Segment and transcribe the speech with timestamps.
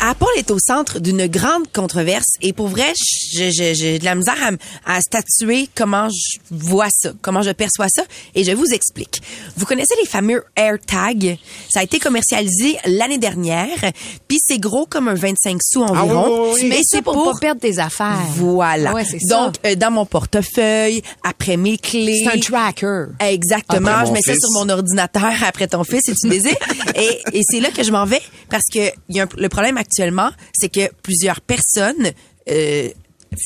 [0.00, 2.92] Apple est au centre d'une grande controverse et pour vrai,
[3.32, 4.36] j'ai de la misère
[4.84, 8.02] à, statuer comment je vois ça, comment je perçois ça
[8.34, 9.22] et je vous explique.
[9.56, 11.38] Vous connaissez les fameux AirTags?
[11.70, 13.92] Ça a été commercialisé l'année dernière,
[14.28, 16.26] puis c'est gros comme un 25 sous environ.
[16.26, 16.60] oui, oui, oui.
[16.60, 18.18] Tu mets Mais ça pour, pas perdre tes affaires.
[18.34, 18.92] Voilà.
[18.92, 19.46] Ouais, c'est ça.
[19.46, 22.24] Donc, euh, dans mon portefeuille, après mes clés.
[22.24, 23.06] C'est un tracker.
[23.20, 23.88] Exactement.
[23.88, 26.56] Après je mets ça sur mon ordinateur après ton fils, si tu désires.
[26.94, 29.48] et et c'est là que je m'en vais parce que il y a un- le
[29.54, 32.10] problème actuellement, c'est que plusieurs personnes
[32.50, 32.88] euh,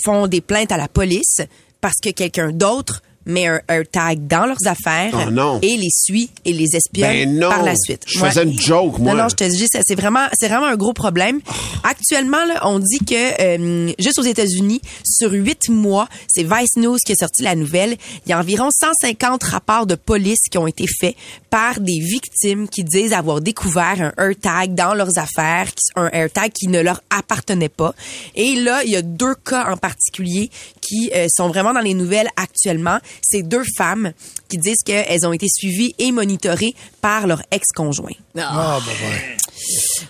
[0.02, 1.42] font des plaintes à la police
[1.82, 5.58] parce que quelqu'un d'autre met un, un tag dans leurs affaires Oh non.
[5.62, 8.02] et les suit et les espionne Ben par la suite.
[8.06, 9.12] Je faisais une joke, moi.
[9.14, 11.40] Non, non, je te dis, c'est vraiment, c'est vraiment un gros problème.
[11.84, 16.96] Actuellement, là, on dit que euh, juste aux États-Unis, sur huit mois, c'est Vice News
[17.04, 17.96] qui a sorti la nouvelle.
[18.26, 21.14] Il y a environ 150 rapports de police qui ont été faits
[21.50, 26.68] par des victimes qui disent avoir découvert un AirTag dans leurs affaires, un AirTag qui
[26.68, 27.94] ne leur appartenait pas.
[28.34, 30.50] Et là, il y a deux cas en particulier
[30.88, 32.98] qui euh, sont vraiment dans les nouvelles actuellement.
[33.22, 34.12] C'est deux femmes
[34.48, 38.12] qui disent qu'elles ont été suivies et monitorées par leur ex-conjoint.
[38.38, 38.78] Ah,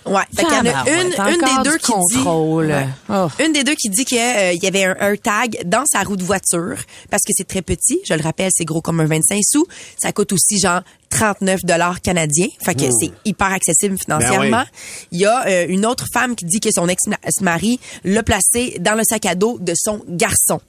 [0.06, 0.22] Ouais.
[0.36, 2.66] Fait qu'il y en a une, une des deux qui contrôle.
[2.66, 2.88] dit, Ouais.
[3.08, 3.28] Oh.
[3.42, 6.22] une des deux qui dit qu'il y avait un, un tag dans sa roue de
[6.22, 6.76] voiture
[7.10, 7.98] parce que c'est très petit.
[8.06, 9.67] Je le rappelle, c'est gros comme un 25 sous.
[10.00, 12.48] Ça coûte aussi genre 39 dollars canadiens.
[12.62, 14.50] Fait que c'est hyper accessible financièrement.
[14.50, 14.67] Ben
[15.12, 18.94] Il y a euh, une autre femme qui dit que son ex-mari l'a placé dans
[18.94, 20.61] le sac à dos de son garçon.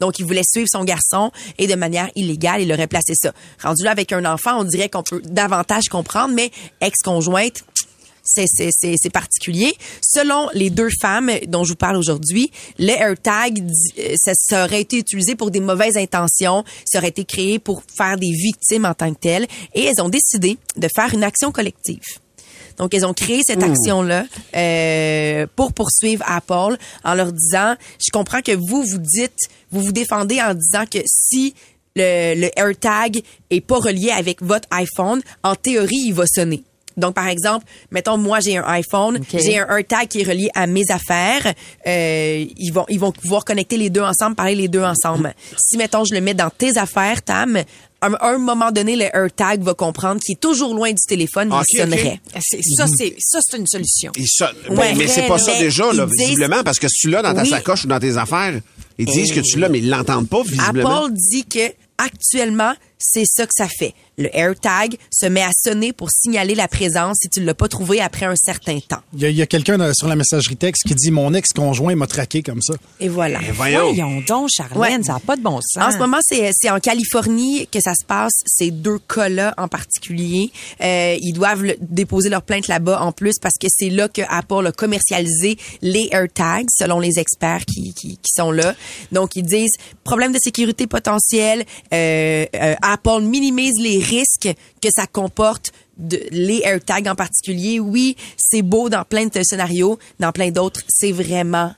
[0.00, 3.32] Donc, il voulait suivre son garçon et de manière illégale, il aurait placé ça.
[3.62, 7.64] Rendu là avec un enfant, on dirait qu'on peut davantage comprendre, mais ex-conjointe,
[8.26, 9.74] c'est c'est c'est particulier.
[10.02, 13.64] Selon les deux femmes dont je vous parle aujourd'hui, le AirTag
[13.98, 17.82] euh, ça, ça aurait été utilisé pour des mauvaises intentions, ça aurait été créé pour
[17.96, 21.52] faire des victimes en tant que telles et elles ont décidé de faire une action
[21.52, 22.02] collective.
[22.78, 28.42] Donc, elles ont créé cette action-là euh, pour poursuivre Apple en leur disant, je comprends
[28.42, 29.38] que vous, vous dites,
[29.70, 31.54] vous vous défendez en disant que si
[31.94, 36.62] le, le AirTag est pas relié avec votre iPhone, en théorie, il va sonner.
[36.96, 40.66] Donc, par exemple, mettons, moi, j'ai un iPhone, j'ai un AirTag qui est relié à
[40.66, 41.52] mes affaires.
[41.86, 45.34] Euh, ils vont, ils vont pouvoir connecter les deux ensemble, parler les deux ensemble.
[45.58, 47.58] Si, mettons, je le mets dans tes affaires, Tam,
[48.00, 51.64] à un, moment donné, le AirTag va comprendre qu'il est toujours loin du téléphone, Ok,
[51.72, 52.20] il sonnerait.
[52.34, 54.12] Ah, c'est- Ça, c'est ça, c'est une solution.
[54.16, 54.54] Il sonne.
[54.70, 57.22] Ouais, mais c'est pas ça mais déjà, là, disent- visiblement, parce que si tu l'as
[57.22, 57.48] dans ta Oui.
[57.48, 58.60] sacoche ou dans tes affaires,
[58.98, 61.04] ils disent que tu l'as, mais ils l'entendent pas, visiblement.
[61.04, 63.94] Apple dit que actuellement, c'est ça que ça fait.
[64.18, 68.00] Le AirTag se met à sonner pour signaler la présence si tu l'as pas trouvé
[68.00, 69.00] après un certain temps.
[69.16, 72.62] Il y a, quelqu'un sur la messagerie texte qui dit Mon ex-conjoint m'a traqué comme
[72.62, 72.74] ça.
[73.00, 73.40] Et voilà.
[73.54, 73.92] Voyons.
[73.92, 75.02] Voyons donc, Charlène, Ouais.
[75.04, 75.82] ça n'a pas de bon sens.
[75.84, 79.68] En ce moment, c'est c'est en Californie que ça se passe, ces deux cas-là en
[79.68, 80.50] particulier.
[80.80, 84.22] Euh, ils doivent le- déposer leur plainte là-bas en plus parce que c'est là que
[84.28, 88.74] Apple a commercialisé les AirTags, selon les experts qui, qui, qui sont là.
[89.12, 89.72] Donc, ils disent
[90.04, 91.64] problème de sécurité potentiel.
[91.92, 95.72] euh, euh, Apple minimise les risques que ça comporte.
[95.96, 100.82] De, les AirTags en particulier, oui, c'est beau dans plein de scénarios, dans plein d'autres,
[100.88, 101.72] c'est vraiment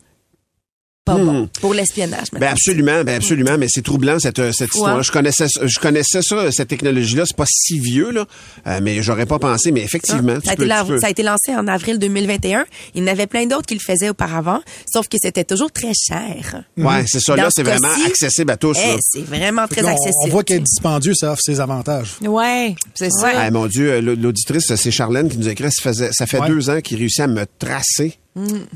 [1.17, 2.27] pas bon pour l'espionnage.
[2.33, 5.03] Ben absolument, ben absolument, mais c'est troublant cette euh, cette histoire.
[5.03, 8.27] Je connaissais ça- je connaissais ça cette technologie là, c'est pas si vieux là,
[8.67, 10.99] euh, mais j'aurais pas pensé mais effectivement, ça, tu a peux, été la- tu peux-
[11.01, 12.65] ça a été lancé en avril 2021.
[12.95, 14.61] Il y en avait plein d'autres qui le faisaient auparavant,
[14.93, 16.63] sauf que c'était toujours très cher.
[16.77, 19.83] Ouais, c'est ça Dans là, ce c'est vraiment accessible à tous Eh, c'est vraiment très
[19.83, 20.31] On- on, accessible.
[20.31, 22.15] voit qu'être dispendieux, ça offre ses avantages.
[22.23, 23.31] Ouais, c'est ça.
[23.35, 26.49] Ah, mon Dieu, euh, l'auditrice, c'est Charlène qui nous écrit, ça, faisait, ça fait Ouais.
[26.49, 28.19] deux ans qu'il réussit à me tracer.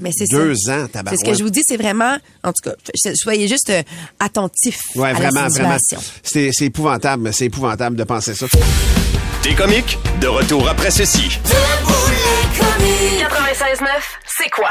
[0.00, 0.72] Mais c'est Deux ça.
[0.74, 1.20] ans, C'est tabarouette.
[1.20, 2.74] ce que je vous dis, c'est vraiment, en tout cas,
[3.14, 3.82] soyez juste euh,
[4.20, 5.76] attentifs Ouais, à vraiment, la vraiment.
[6.22, 8.46] C'est c'est épouvantable, c'est épouvantable de penser ça.
[9.42, 9.98] T'es comique?
[10.20, 11.38] De retour après ceci.
[11.44, 13.26] Debout les comiques.
[13.28, 13.86] 96.9,
[14.38, 14.70] c'est quoi?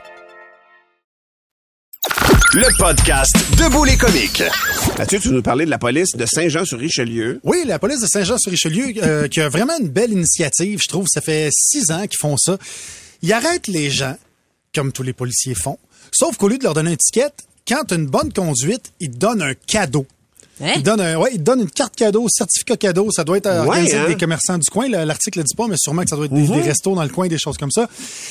[2.53, 4.43] Le podcast Debout les comiques.
[4.97, 7.39] Mathieu, tu nous parlais de la police de Saint-Jean-sur-Richelieu.
[7.43, 11.07] Oui, la police de Saint-Jean-sur-Richelieu, euh, qui a vraiment une belle initiative, je trouve.
[11.09, 12.57] Ça fait six ans qu'ils font ça.
[13.21, 14.17] Ils arrêtent les gens,
[14.75, 15.79] comme tous les policiers font,
[16.11, 19.11] sauf qu'au lieu de leur donner une étiquette, quand tu as une bonne conduite, ils
[19.11, 20.05] te donnent un cadeau.
[20.61, 20.73] Hein?
[20.75, 23.09] Ils donnent un- ouais, ils te donnent une carte cadeau, certificat cadeau.
[23.11, 24.09] Ça doit être Ouais, organisé avec hein?
[24.13, 24.87] des commerçants du coin.
[24.87, 27.03] Le- L'article ne dit pas, mais sûrement que ça doit être des- des, restos dans
[27.03, 27.87] le coin, des choses comme ça.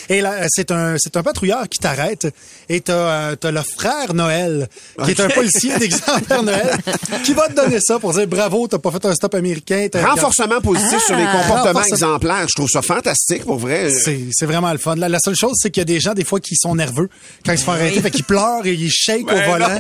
[0.08, 2.28] Et là, c'est un, c'est un patrouilleur qui t'arrête.
[2.68, 4.68] Et t'as, euh, t'as le frère Noël,
[5.04, 6.78] qui est un policier d'exemplaire Noël,
[7.24, 9.88] qui va te donner ça pour dire bravo, t'as pas fait un stop américain.
[9.94, 12.46] Renforcement positif sur les comportements Renforcement- exemplaires.
[12.48, 13.90] Je trouve ça fantastique, pour vrai.
[13.90, 14.94] C'est, c'est vraiment le fun.
[14.96, 17.08] La, la seule chose, c'est qu'il y a des gens, des fois, qui sont nerveux
[17.44, 18.00] quand ils se font arrêter.
[18.00, 19.78] Fait qu'ils pleurent et ils shake Ben au volant.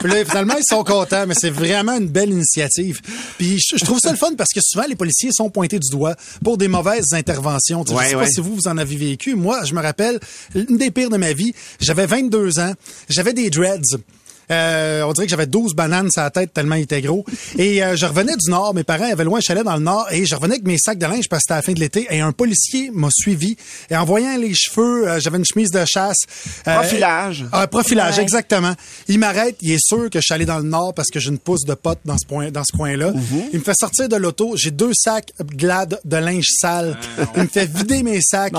[0.00, 3.00] Puis là, finalement, ils sont contents, mais c'est vraiment une belle initiative.
[3.38, 5.90] Puis je, je trouve ça le fun parce que souvent, les policiers sont pointés du
[5.90, 7.82] doigt pour des mauvaises interventions.
[7.82, 8.24] Ouais, je sais ouais.
[8.24, 9.34] pas si vous, vous en avez vécu.
[9.34, 10.20] Moi, je me rappelle,
[10.54, 12.72] une des pires de ma vie, j'avais 22 ans,
[13.08, 13.98] j'avais des dreads.
[14.50, 17.24] Euh, on dirait que j'avais 12 bananes sur la tête tellement il était gros.
[17.58, 18.74] Et euh, je revenais du nord.
[18.74, 20.06] Mes parents avaient loin un chalet dans le nord.
[20.10, 21.80] Et je revenais avec mes sacs de linge parce que c'était à la fin de
[21.80, 22.06] l'été.
[22.10, 23.56] Et un policier m'a suivi.
[23.90, 26.18] Et en voyant les cheveux, euh, j'avais une chemise de chasse.
[26.68, 27.44] euh, Profilage.
[27.52, 28.22] ah, profilage, Ouais.
[28.22, 28.74] exactement.
[29.08, 29.56] Il m'arrête.
[29.60, 31.64] Il est sûr que je suis allé dans le nord parce que j'ai une pousse
[31.64, 33.12] de pote dans ce point, dans ce coin-là.
[33.12, 33.42] Mhm.
[33.52, 34.54] Il me fait sortir de l'auto.
[34.56, 36.96] J'ai deux sacs glad de linge sale.
[37.36, 38.52] Il me fait vider mes sacs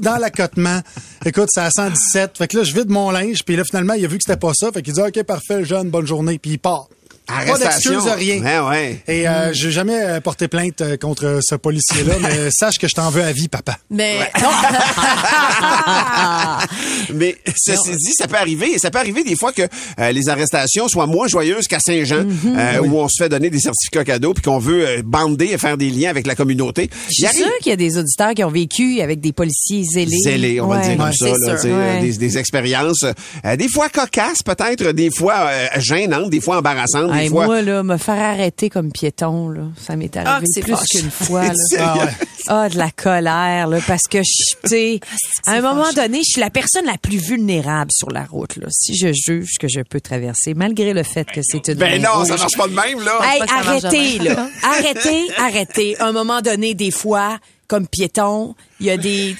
[0.00, 0.80] dans l'accotement.
[1.24, 2.38] Écoute, c'est à 117.
[2.38, 3.44] Fait que là, je vide mon linge.
[3.44, 4.70] Puis là, finalement, il a vu que c'était pas ça.
[4.72, 6.38] Fait qu'il dit, OK, parfait, jeune, bonne journée.
[6.38, 6.88] Puis il part.
[7.26, 7.92] Pas Arrestation.
[7.92, 8.42] d'excuse, rien.
[8.42, 9.02] Ouais, ouais.
[9.06, 12.94] Et euh, j'ai jamais euh, porté plainte euh, contre ce policier-là, mais sache que je
[12.94, 13.78] t'en veux à vie, papa.
[13.90, 14.18] Mais
[17.14, 18.78] Mais ceci dit, ça peut arriver.
[18.78, 22.56] Ça peut arriver des fois que euh, les arrestations soient moins joyeuses qu'à Saint-Jean, Mhm.
[22.58, 25.76] euh, où on se fait donner des certificats cadeaux puis qu'on veut bander et faire
[25.76, 26.90] des liens avec la communauté.
[27.08, 30.16] Je suis sûre qu'il y a des auditeurs qui ont vécu avec des policiers zélés.
[30.24, 30.82] zélés, on va Ouais.
[30.88, 31.54] dire comme Ouais, ça, là, sûr.
[31.56, 32.00] tu sais, Ouais.
[32.00, 33.04] des, des expériences,
[33.44, 37.46] euh, des fois cocasses peut-être, des fois euh, gênantes, des fois embarrassantes, des Hey, fois.
[37.46, 41.10] Moi, là, me faire arrêter comme piéton, là, ça m'est Ah, arrivé c'est plus qu'une
[41.10, 41.44] fois.
[41.44, 41.52] là.
[41.78, 42.10] Ah ouais.
[42.48, 45.00] Ah, de la colère, là, parce que, je- tu sais,
[45.46, 48.66] à un moment donné, je suis la personne la plus vulnérable sur la route, là.
[48.70, 52.10] Si je juge que je peux traverser, malgré le fait que c'est une Ben non,
[52.18, 52.28] rouge.
[52.28, 53.20] ça marche pas de même, là.
[53.22, 54.48] Hey, arrêtez, là.
[54.64, 56.00] arrêtez, arrêtez.
[56.00, 57.38] À un moment donné, des fois,
[57.68, 59.36] comme piéton, il y a des...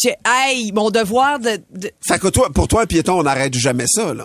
[0.00, 1.58] je- Hey, mon devoir de...
[1.74, 4.24] de- Fait que toi, pour toi, un piéton, on n'arrête jamais ça, là.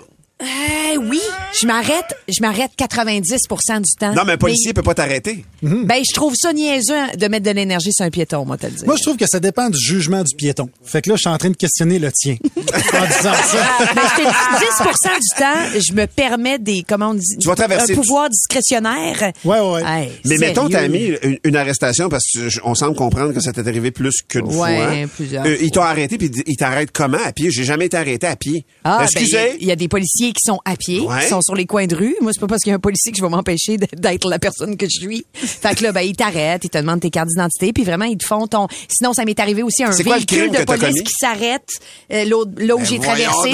[0.92, 1.22] Hey, oui,
[1.58, 4.14] je m'arrête, je m'arrête 90% du temps.
[4.14, 5.46] Non, mais un policier peut pas t'arrêter.
[5.62, 8.66] Ben, je trouve ça niaiseux hein, de mettre de l'énergie sur un piéton, moi, te
[8.66, 8.86] le dire.
[8.86, 10.70] Moi, je trouve que ça dépend du jugement du piéton.
[10.84, 12.36] Fait que là, je suis en train de questionner le tien.
[12.58, 13.78] en disant ça.
[13.96, 17.48] Ben, je te dis, 10% du temps, je me permets des, comment on dit, Tu
[17.48, 19.32] vas traverser- un pouvoir discrétionnaire.
[19.46, 19.84] Ouais, ouais.
[19.86, 22.24] Hey, Mais mettons, t'as mis une, une arrestation parce
[22.62, 25.08] qu'on semble comprendre que ça t'est arrivé plus qu'une Ouais, fois.
[25.16, 27.20] plusieurs Euh, ils t'ont arrêté puis ils t'arrêtent comment?
[27.24, 27.50] À pied?
[27.50, 28.66] J'ai jamais été arrêté à pied.
[28.84, 29.58] Ah, ben, Excusez.
[29.62, 31.22] il y a des policiers qui sont à pied, Ouais.
[31.24, 32.16] qui sont sur les coins de rue.
[32.22, 34.40] Moi, c'est pas parce qu'il y a un policier que je vais m'empêcher d'être la
[34.40, 35.26] personne que je suis.
[35.34, 38.18] Fait que là, ben, ils t'arrêtent, ils te demandent tes cartes d'identité, puis vraiment, ils
[38.18, 38.68] te font ton...
[38.88, 41.68] Sinon, ça m'est arrivé aussi un quoi véhicule de police qui s'arrête
[42.12, 43.52] euh, là, où- Ben, j'ai traversé,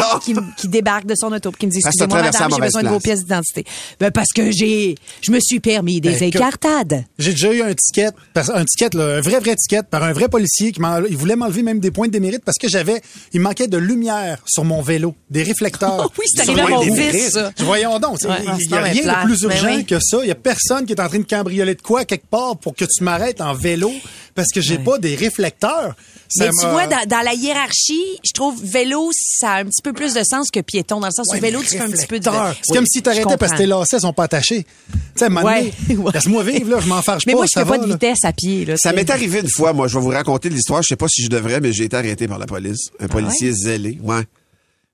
[0.57, 2.61] qui, débarque de son auto, puis qui me dit, Parce que t'as excusez-moi, madame, j'ai
[2.65, 3.65] besoin de vos pièces d'identité.
[3.99, 7.05] Ben, parce que j'ai, je me suis permis des Ben, écartades.
[7.19, 10.29] J'ai déjà eu un ticket, un ticket, là, un vrai, vrai ticket par un vrai
[10.29, 13.01] policier qui il voulait m'enlever même des points de démérite parce que j'avais,
[13.33, 16.11] il manquait de lumière sur mon vélo, des réflecteurs.
[16.19, 17.51] Oui, c'est arrivé à mon fils, ça.
[17.59, 19.85] Voyons donc, Ouais, il n'y a rien de plus mais urgent oui.
[19.85, 20.19] que ça.
[20.23, 22.75] Il y a personne qui est en train de cambrioler de quoi quelque part pour
[22.75, 23.91] que tu m'arrêtes en vélo
[24.35, 25.95] parce que j'ai pas des réflecteurs.
[26.29, 29.81] Ça Mais tu vois, dans, dans la hiérarchie, je trouve vélo, ça a un petit
[29.81, 31.83] peu plus de sens que piéton, dans le sens Ouais, où vélo, mais tu fais
[31.83, 32.25] un petit peu de...
[32.25, 32.31] C'est
[32.71, 34.65] Oui, comme si je t'arrêtais parce que tes lacets sont pas attachés.
[34.91, 36.11] Tu sais, à Ouais, ouais.
[36.13, 37.37] laisse-moi vivre, là, je m'en fâche Mais pas.
[37.39, 37.93] moi, je fais pas de là.
[37.93, 38.65] vitesse à pied.
[38.65, 40.81] Là, Ça tu m'est arrivé une fois, moi, je vais vous raconter l'histoire.
[40.83, 42.89] Je sais pas si je devrais, mais j'ai été arrêté par la police.
[42.99, 44.23] Un policier zélé, ouais.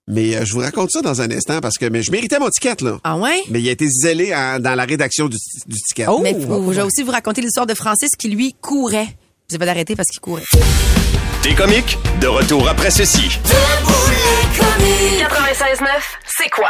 [0.08, 2.50] Mais euh, je vous raconte ça dans un instant parce que mais je méritais mon
[2.50, 2.98] ticket, là.
[3.06, 3.42] Ah ouais?
[3.50, 6.08] Mais il a été zélé en- dans la rédaction du, du ticket.
[6.10, 6.20] Oh!
[6.22, 9.08] Mais faut, je vais aussi vous raconter l'histoire de Francis qui, lui, courait.
[9.50, 10.44] Vous avez arrêté parce qu'il courait.
[11.44, 13.30] Des comiques, de retour après ceci.
[15.20, 15.88] 96.9,
[16.38, 16.70] c'est quoi?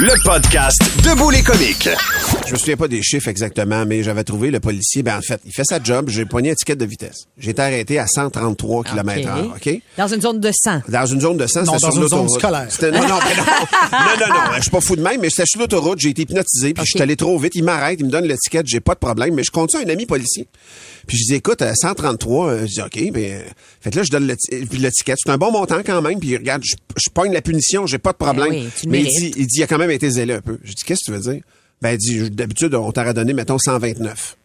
[0.00, 1.88] Le podcast Debout les comiques.
[2.46, 5.02] Je me souviens pas des chiffres exactement, mais j'avais trouvé le policier.
[5.02, 6.08] Ben, en fait, il fait sa job.
[6.08, 7.26] J'ai poigné étiquette de vitesse.
[7.36, 9.82] J'ai été arrêté à 133 km h OK?
[9.96, 10.82] Dans une zone de 100.
[10.88, 12.68] Dans une zone de 100, Non, c'était dans sur une zone scolaire.
[12.80, 13.08] Non, non, non.
[13.08, 14.56] non, non, non.
[14.56, 15.98] Je suis pas fou de même, mais c'était sur l'autoroute.
[15.98, 17.56] J'ai été hypnotisé, puis je suis allé trop vite.
[17.56, 18.66] Il m'arrête, il me donne l'étiquette.
[18.68, 20.46] J'ai pas de problème, mais je compte ça à un ami policier.
[21.08, 23.40] Puis je dis, écoute, à 133, euh, je dis, OK, mais, euh,
[23.80, 24.32] fait que là, je donne
[24.70, 25.16] puis l'étiquette.
[25.24, 28.12] C'est un bon montant quand même, puis regarde, je, je pogne la punition, j'ai pas
[28.12, 28.50] de problème.
[28.50, 30.34] Ben oui, tu le mais il dit, il dit, il a quand même été zélé
[30.34, 30.58] un peu.
[30.62, 31.42] Je dis, qu'est-ce que tu veux dire?
[31.82, 34.36] Ben, il dit, d'habitude, on t'aurait donné, mettons, 129.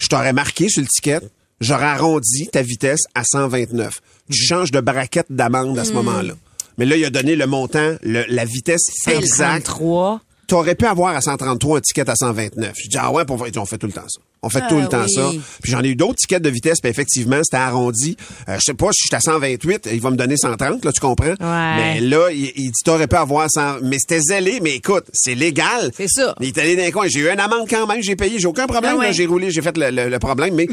[0.00, 1.30] Je t'aurais marqué sur l'étiquette,
[1.60, 4.00] j'aurais arrondi ta vitesse à 129.
[4.30, 6.34] Tu changes de braquette d'amende à ce moment-là.
[6.78, 9.66] Mais là, il a donné le montant, le- la vitesse exacte.
[9.68, 10.20] 133.
[10.52, 12.74] T'aurais pu avoir à 133 un ticket à 129.
[12.76, 13.40] Je dis, ah ouais, pour...
[13.40, 14.20] on fait tout le temps ça.
[14.42, 15.10] On fait Ah tout le temps oui.
[15.14, 15.30] ça.
[15.62, 18.18] Puis j'en ai eu d'autres tickets de vitesse, puis effectivement, c'était arrondi.
[18.50, 20.92] Euh, je sais pas, si je suis à 128, il va me donner 130, là,
[20.92, 21.32] tu comprends?
[21.40, 23.78] Mais là, il, il dit, t'aurais pu avoir 100...
[23.84, 25.90] Mais c'était zélé, mais écoute, c'est légal.
[25.96, 26.34] C'est ça.
[26.40, 27.06] Il est allé dans les coins.
[27.08, 28.96] J'ai eu une amende quand même, j'ai payé, j'ai aucun problème.
[28.96, 29.12] Ah ouais.
[29.14, 30.68] J'ai roulé, j'ai fait le, le- le problème, mais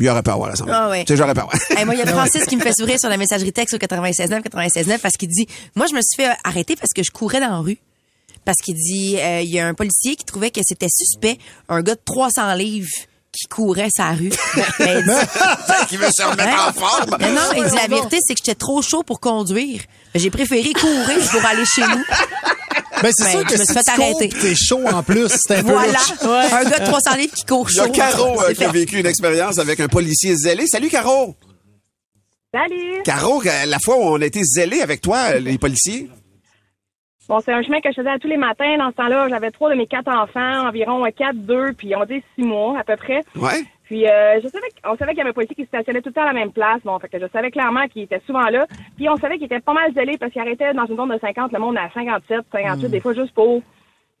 [0.00, 0.64] il aurait pu avoir la 100.
[0.68, 1.04] Ah ouais.
[1.04, 1.54] Tu sais, j'aurais pas avoir.
[1.76, 3.78] Hey, moi, il y a Francis qui me fait sourire sur la messagerie texte au
[3.78, 5.46] 96.9, 96.9 parce qu'il dit,
[5.76, 7.78] moi, je me suis fait arrêter parce que je courais dans la rue.
[8.44, 11.82] Parce qu'il dit, euh, il y a un policier qui trouvait que c'était suspect, un
[11.82, 12.88] gars de 300 livres
[13.32, 14.30] qui courait sa rue.
[14.78, 17.16] Ben, il dit- qui veut se remettre en forme.
[17.20, 19.82] Mais non, il dit la vérité, c'est que j'étais trop chaud pour conduire.
[20.14, 22.04] J'ai préféré courir pour aller chez nous.
[23.02, 24.28] Ben, c'est Ben, sûr je que me si suis fait arrêter.
[24.28, 25.98] t'es chaud en plus, c'est un peu Voilà.
[26.52, 27.84] Un gars de 300 livres qui court Il y chaud.
[27.84, 30.66] a Caro euh, qui a vécu une expérience avec un policier zélé.
[30.66, 31.34] Salut, Caro.
[32.52, 33.02] Salut!
[33.04, 36.10] Caro, euh, la fois où on a été zélé avec toi, les policiers?
[37.30, 38.76] Bon, c'est un chemin que je faisais à tous les matins.
[38.76, 42.20] Dans ce temps-là, j'avais trois de mes quatre enfants, environ quatre, deux, puis on dit
[42.34, 43.20] six mois à peu près.
[43.36, 43.62] Ouais.
[43.84, 46.08] Puis euh, je savais qu'on savait qu'il y avait un policier qui se stationnait tout
[46.08, 46.80] le temps à la même place.
[46.82, 48.66] Bon, fait que je savais clairement qu'il était souvent là.
[48.96, 51.20] Puis on savait qu'il était pas mal zélé parce qu'il arrêtait dans une zone de
[51.20, 53.62] 50, le monde à 57, 58, des fois juste pour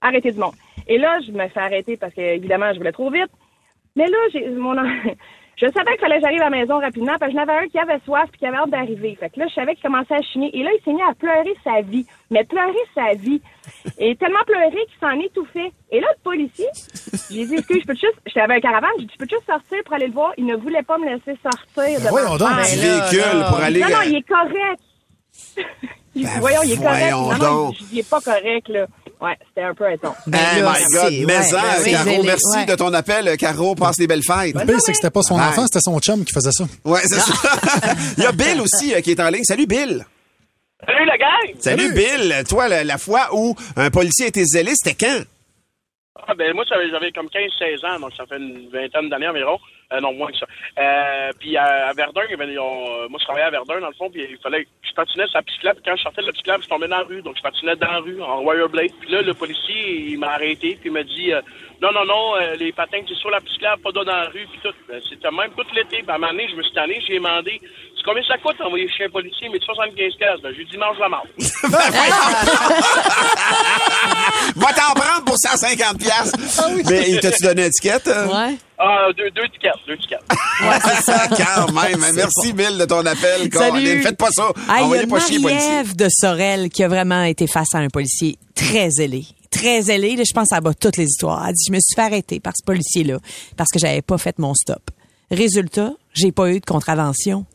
[0.00, 0.54] arrêter du monde.
[0.86, 3.32] Et là, je me fais arrêter parce que évidemment, je voulais trop vite.
[3.96, 4.76] Mais là, j'ai mon
[5.60, 7.68] je savais qu'il fallait que j'arrive à la maison rapidement parce que j'en avais un
[7.68, 9.14] qui avait soif puis qui avait hâte d'arriver.
[9.20, 10.50] Fait que là, je savais qu'il commençait à chiner.
[10.56, 12.06] Et là, il s'est mis à pleurer sa vie.
[12.30, 13.42] Mais pleurer sa vie.
[13.98, 15.70] Et tellement pleurer qu'il s'en étouffait.
[15.90, 16.66] Et là, le policier,
[17.30, 19.46] j'ai dit, excuse, je peux juste, j'étais avec un caravane, j'ai dit, tu peux juste
[19.46, 20.32] sortir pour aller le voir?
[20.38, 22.00] Il ne voulait pas me laisser sortir.
[22.00, 24.82] Ben voyons donc, petit véhicule pour aller, Non, non, euh, il est correct.
[26.12, 27.12] Ben voyons, il est correct.
[27.12, 28.86] Non, non, il est pas correct, là.
[29.20, 30.14] Ouais, c'était un peu éton.
[30.26, 33.36] oh my God, mais ça, Caro, merci de ton appel.
[33.36, 34.54] Caro, passe des belles fêtes.
[34.54, 36.64] Le pire, c'est que c'était pas son enfant, c'était son chum qui faisait ça.
[36.84, 37.32] Ouais, c'est ça.
[38.16, 39.44] Il y a Bill aussi euh, qui est en ligne.
[39.44, 40.06] Salut, Bill.
[40.86, 41.54] Salut la gang!
[41.58, 42.42] Salut, Bill.
[42.48, 45.20] Toi, la, la fois où un policier était zélé, c'était quand?
[46.26, 49.58] Ah, ben, moi, j'avais, j'avais comme 15-16 ans, donc ça fait une vingtaine d'années environ.
[49.92, 50.46] Euh, non, moins que ça.
[50.78, 54.08] Euh, puis à, Verdun, il y euh, moi, je travaillais à Verdun, dans le fond,
[54.08, 55.78] puis il fallait que je patinais sur la bicyclette.
[55.84, 57.90] Quand je sortais de la bicyclette, je tombais dans la rue, donc je patinais dans
[57.90, 58.92] la rue, en wireblade.
[59.00, 61.42] Puis là, le policier, il m'a arrêté, puis il m'a dit euh,
[61.80, 64.60] Non, non, non, euh, les patins, c'est sur la bicyclette, pas dans la rue, puis
[64.62, 64.74] tout.
[64.86, 66.02] Ben, c'était même tout l'été.
[66.02, 67.58] Ben, à un moment donné, je me suis tanné, j'ai demandé
[67.96, 70.40] C'est combien ça coûte d'envoyer chez un policier, mais de 75 cases.
[70.42, 71.28] Ben, j'ai dit mange la marde.
[74.56, 76.38] Va t'en prendre pour 150 piastres.
[76.90, 78.06] Mais il t'a-tu donné une étiquette?
[78.06, 78.58] Ouais.
[78.78, 80.20] Ah, deux, deux tickets, deux tickets.
[80.60, 82.04] Quand même.
[82.14, 83.48] Merci, Bill, de ton appel.
[83.48, 84.02] Caroline.
[84.02, 84.52] Faites pas ça.
[84.68, 85.38] Ah, il y Envoyez a pas chier.
[85.38, 89.24] Marie-Ève de Sorel qui a vraiment été face à un policier très zélé.
[89.50, 89.80] Très.
[89.82, 91.46] Là, je pense que ça toutes les histoires.
[91.46, 93.18] Elle dit, je me suis fait arrêter par ce policier-là
[93.56, 94.90] parce que j'avais pas fait mon stop.
[95.30, 97.46] Résultat, j'ai pas eu de contravention.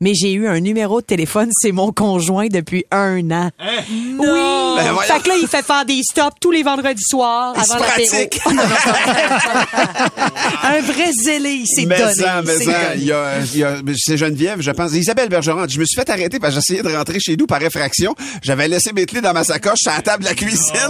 [0.00, 3.50] Mais j'ai eu un numéro de téléphone, c'est mon conjoint depuis un an.
[3.60, 4.26] Oui.
[4.76, 8.40] Ben, fait que là, il fait faire des stops tous les vendredis soirs avant pratique.
[10.62, 12.14] un vrai zélé, il s'est Mais donné.
[12.14, 14.92] ça, mais ça, il y a, il y a- c'est Geneviève, je pense.
[14.92, 15.66] Isabelle Bergeron.
[15.68, 18.14] Je me suis fait arrêter parce que j'essayais de rentrer chez nous par effraction.
[18.42, 20.74] J'avais laissé mes clés dans ma sacoche sur la table de la cuisine.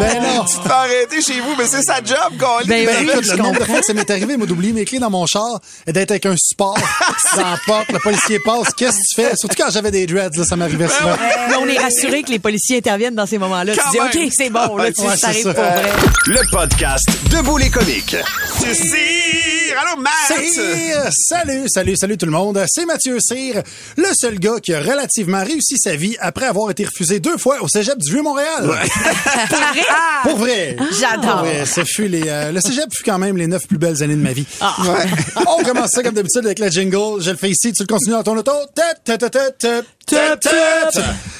[0.00, 0.44] Ben non.
[0.44, 2.66] tu te fais arrêter chez vous, mais c'est sa job, Colin.
[2.66, 3.08] Ben, Isabelle.
[3.08, 5.24] écoute, le nombre de fois que ça m'est arrivé, moi, d'oublier mes clés dans mon
[5.26, 6.76] char et d'être avec un support
[7.56, 9.36] la porte, le policier passe, qu'est-ce que tu fais?
[9.36, 11.16] Surtout quand j'avais des dreads, là, ça m'arrivait souvent.
[11.48, 13.72] Mais on est rassuré que les policiers interviennent dans ces moments-là.
[13.74, 13.98] Tu dis.
[14.00, 15.54] OK, c'est bon, là, tu Ouais, ça c'est arrive ça.
[15.54, 15.92] pour vrai.
[16.26, 18.16] Le podcast Debout les comiques.
[18.62, 19.15] Tu cires
[19.78, 20.12] Allô, Matt!
[21.10, 22.64] Salut, salut, salut tout le monde.
[22.66, 23.62] C'est Mathieu Cyr,
[23.98, 27.60] le seul gars qui a relativement réussi sa vie après avoir été refusé deux fois
[27.60, 28.70] au cégep du Vieux-Montréal.
[30.22, 30.76] Pour vrai?
[30.76, 30.88] Pour vrai.
[30.98, 31.20] J'adore.
[31.20, 31.66] Pour vrai.
[31.66, 34.22] Ce fut les, euh, le cégep fut quand même les neuf plus belles années de
[34.22, 34.46] ma vie.
[34.62, 34.74] Ah.
[35.46, 37.20] On commence ça comme d'habitude avec la jingle.
[37.20, 38.52] Je le fais ici, tu le continues dans ton auto.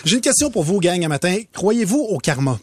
[0.05, 1.39] J'ai une question pour vous, gang, à matin.
[1.55, 2.59] Croyez-vous au karma?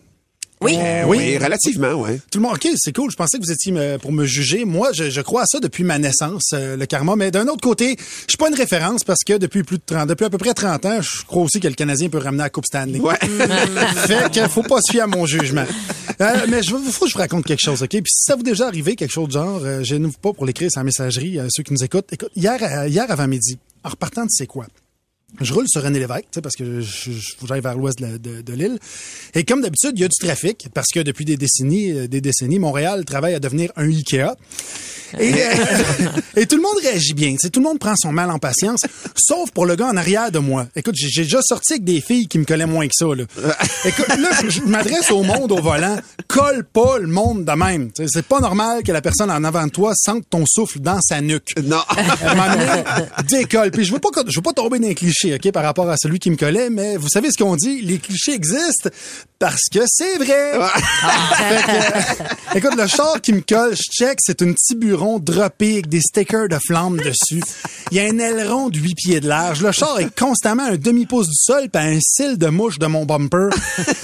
[0.64, 0.76] Oui.
[0.78, 2.20] Euh, Oui, relativement, ouais.
[2.32, 3.12] Tout le monde, OK, c'est cool.
[3.12, 4.66] Je pensais que vous étiez me- pour me juger.
[4.66, 7.16] Moi, je, je crois à ça depuis ma naissance, euh, le karma.
[7.16, 10.08] Mais d'un autre côté, je suis pas une référence parce que depuis plus de 30,
[10.08, 12.50] depuis à peu près 30 ans, je crois aussi que le Canadien peut ramener la
[12.50, 13.00] Coupe Stanley.
[13.00, 13.18] Ouais.
[14.08, 15.66] fait que faut pas se fier à mon jugement.
[16.22, 17.90] Euh, mais je veux- faut que je vous raconte quelque chose, OK?
[17.90, 20.34] Puis si ça vous est déjà arrivé, quelque chose de genre, euh, je n'ouvre pas
[20.34, 22.12] pour l'écrire sur la messagerie, euh, ceux qui nous écoutent.
[22.14, 24.66] Écoute, hier, euh, hier avant midi, en repartant de c'est quoi?
[25.42, 26.82] Je roule sur René Lévesque, parce que
[27.48, 28.78] j'aille vers l'ouest de, de- de l'île.
[29.34, 32.22] Et comme d'habitude, il y a du trafic, parce que depuis des décennies, euh, des
[32.22, 34.36] décennies, Montréal travaille à devenir un Ikea.
[35.20, 37.32] Et, euh, et tout le monde réagit bien.
[37.32, 38.82] tu sais, Tout le monde prend son mal en patience,
[39.16, 40.68] sauf pour le gars en arrière de moi.
[40.76, 43.06] Écoute, j'ai déjà sorti avec des filles qui me collaient moins que ça.
[43.06, 43.24] Là.
[43.86, 45.98] Écoute, là, je, m'adresse au monde au volant.
[46.28, 47.90] Colle pas le monde de même.
[48.08, 51.22] C'est pas normal que la personne en avant de toi sente ton souffle dans sa
[51.22, 51.54] nuque.
[51.64, 51.82] Non.
[51.88, 53.72] Un décolle.
[53.72, 55.96] Puis je veux pas, je veux pas tomber dans les clichés, OK, par rapport à
[55.98, 58.90] celui qui me collait, mais vous savez ce qu'on dit, les clichés existent
[59.44, 60.54] parce que c'est vrai.
[61.38, 65.20] Fait que, euh, écoute, le char qui me colle, je check, c'est un petit bureau
[65.20, 67.42] droppé avec des stickers de flammes dessus.
[67.92, 69.62] Il y a un aileron de 8 pieds de large.
[69.62, 72.86] Le char est constamment à un demi-pouce du sol puis un cil de mouche de
[72.88, 73.50] mon bumper.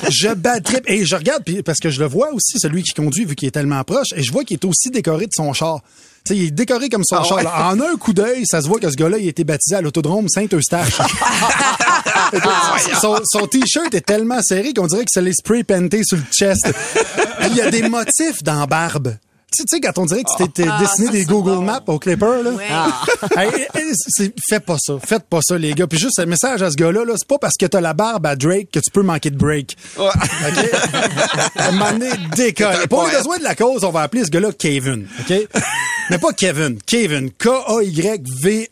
[0.09, 2.93] Je bad trip et je regarde puis parce que je le vois aussi celui qui
[2.93, 5.53] conduit vu qu'il est tellement proche et je vois qu'il est aussi décoré de son
[5.53, 5.79] char.
[6.25, 7.37] Tu sais, il est décoré comme son Ah char.
[7.37, 7.45] ouais?
[7.47, 9.81] En un coup d'œil, ça se voit que ce gars-là, il a été baptisé à
[9.81, 10.97] l'autodrome Saint-Eustache.
[13.01, 16.23] Son, son t-shirt est tellement serré qu'on dirait que c'est les spray painté sur le
[16.31, 16.67] chest.
[17.49, 19.15] Il y a des motifs dans la barbe.
[19.51, 21.61] Tu sais- tu sais, quand on dirait que tu t'es Ah, dessiné des Google bon.
[21.63, 22.51] Maps au Clipper, là.
[22.51, 22.67] Ouais.
[23.37, 23.49] Hey,
[24.49, 24.93] faites pas ça.
[25.05, 25.87] Faites pas ça, les gars.
[25.87, 28.25] Puis juste un message à ce gars-là, là, c'est pas parce que t'as la barbe
[28.25, 29.75] à Drake que tu peux manquer de break.
[29.97, 30.07] OK?
[31.55, 32.87] À un moment donné, décolle.
[32.89, 35.07] Pour les besoins de la cause, on va appeler ce gars-là Kevin.
[35.19, 35.33] OK?
[36.09, 36.79] Mais pas Kevin.
[36.85, 37.29] Kevin.
[37.37, 38.67] K-A-Y-V-E-U-N-E.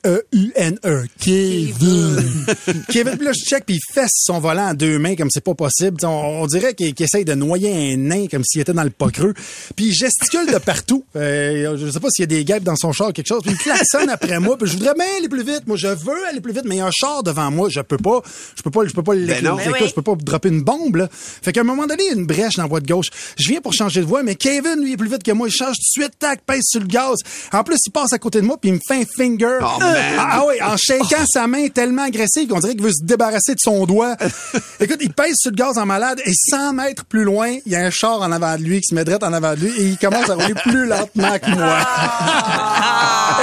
[1.19, 2.45] Kevin.
[2.89, 3.15] Kevin.
[3.15, 5.53] Puis là, je check, puis il fesse son volant à deux mains comme c'est pas
[5.53, 5.97] possible.
[6.03, 9.11] On, on dirait qu'il essaye de noyer un nain comme s'il était dans le pas
[9.11, 9.35] creux.
[9.75, 11.05] Puis il gesticule de partout.
[11.15, 13.43] Euh, je sais pas s'il y a des guêpes dans son char ou quelque chose.
[13.43, 14.57] Puis il klaxonne après moi.
[14.57, 15.67] Puis je voudrais bien aller plus vite.
[15.67, 17.69] Moi, je veux aller plus vite, mais il y a un char devant moi.
[17.69, 18.21] Je peux pas.
[18.55, 18.85] Je peux pas.
[18.85, 19.57] Je peux pas non.
[19.57, 19.87] Ben oui.
[19.87, 21.09] Je peux pas dropper une bombe, là.
[21.11, 23.09] Fait qu'à un moment donné, il y a une brèche dans la voie de gauche.
[23.37, 25.47] Je viens pour changer de voie, mais Kevin, lui, est plus vite que moi.
[25.47, 27.17] Il change tout de suite, tac, pèse sur le gaz.
[27.53, 29.59] En plus, il passe à côté de moi, puis il me fait un finger.
[29.61, 29.95] Oh, man.
[30.17, 33.53] ah, ah oui, en shaking sa main tellement agressive qu'on dirait qu'il veut se débarrasser
[33.53, 34.15] de son doigt.
[34.79, 37.75] Écoute, il pèse sur le gaz en malade, et 100 mètres plus loin, il y
[37.75, 39.71] a un char en avant de lui qui se met direct en avant de lui,
[39.77, 41.77] et il commence à rouler plus lentement que moi.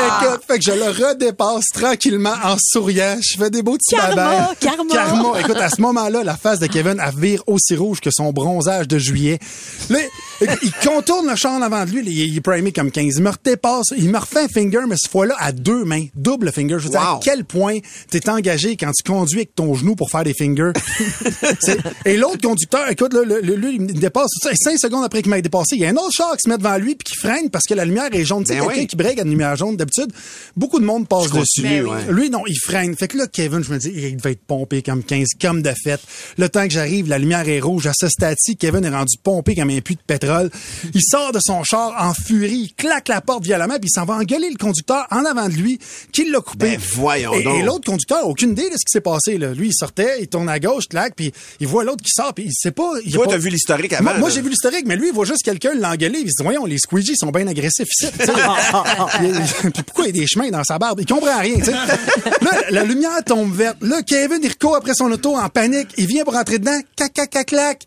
[0.06, 3.16] Écoute, fait que je le redépasse tranquillement en souriant.
[3.20, 4.92] Je fais des beaux petits Karma, karma.
[4.92, 5.40] Karma.
[5.40, 8.88] Écoute, à ce moment-là, la face de Kevin, elle vire aussi rouge que son bronzage
[8.88, 9.38] de juillet.
[9.90, 9.98] Là,
[10.40, 12.02] il contourne le champ en avant de lui.
[12.04, 13.14] il est primé comme 15.
[13.16, 13.73] Il me redépasse.
[13.96, 16.06] Il me refait un finger, mais cette fois-là, à deux mains.
[16.14, 16.76] Double finger.
[16.78, 17.20] Je veux dire, à Wow.
[17.22, 17.78] quel point
[18.10, 20.72] t'es engagé quand tu conduis avec ton genou pour faire des fingers?
[22.04, 24.30] Et l'autre conducteur, écoute, là, le- le- lui, il me dépasse.
[24.54, 26.58] Cinq secondes après qu'il m'a dépassé, il y a un autre char qui se met
[26.58, 28.44] devant lui puis qui freine parce que la lumière est jaune.
[28.44, 28.86] Tu sais, Ben quelqu'un oui.
[28.86, 30.12] qui break à une lumière jaune, d'habitude,
[30.56, 31.62] beaucoup de monde passe Je dessus.
[31.62, 32.12] continue, Ben ouais.
[32.12, 32.94] Lui, non, il freine.
[32.96, 35.72] Fait que là, Kevin, je me dis, il devait être pompé comme 15, comme de
[35.82, 36.00] fait.
[36.38, 37.86] Le temps que j'arrive, la lumière est rouge.
[37.86, 40.50] À ce stade-ci, Kevin est rendu pompé comme un puits de pétrole.
[40.94, 44.04] Il sort de son char en furie, il claque la porte violemment, puis il s'en
[44.04, 45.78] va engueuler le conducteur en avant de lui,
[46.12, 46.70] qui l'a coupé.
[46.70, 47.60] Ben, voyons et, donc.
[47.60, 49.38] et l'autre conducteur aucune idée de ce qui s'est passé.
[49.38, 49.52] Là.
[49.52, 52.44] Lui, il sortait, il tourne à gauche, claque, puis il voit l'autre qui sort, puis
[52.46, 52.90] il sait pas...
[53.04, 54.04] Il Toi, pas- t'as vu l'historique avant.
[54.04, 56.20] Moi, moi, j'ai vu l'historique, mais lui, il voit juste quelqu'un l'engueuler.
[56.20, 58.06] Il se dit, voyons, les squeegees sont bien agressifs ici.
[58.18, 61.00] Puis pourquoi il y a des chemins dans sa barbe?
[61.00, 61.72] Il comprend rien, tu sais.
[61.72, 63.76] Là, la lumière tombe verte.
[63.82, 65.88] Là, Kevin, il recourt après son auto en panique.
[65.96, 66.78] Il vient pour rentrer dedans.
[66.96, 67.82] Cac, cac, cac, clac.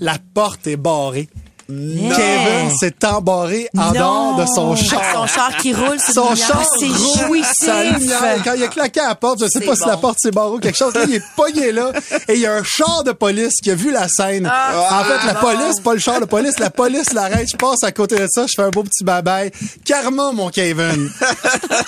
[0.00, 1.28] La porte est barrée.
[1.68, 3.92] Kevin s'est embarré en Non.
[3.92, 5.02] dehors de son Avec char.
[5.14, 8.12] son char qui roule sur Son char c'est jouissif.
[8.44, 10.50] Quand il a claqué à la porte, je sais pas si la porte s'est barrée
[10.50, 10.94] ou quelque chose.
[10.94, 11.92] Là, il est pogné là.
[12.28, 14.50] Et il y a un char de police qui a vu la scène.
[14.52, 15.40] Ah, en fait, la bon.
[15.40, 17.48] police, pas le char de police, la police l'arrête.
[17.50, 19.50] Je passe à côté de ça, je fais un beau petit bye-bye.
[19.84, 21.10] Karma, mon Kevin.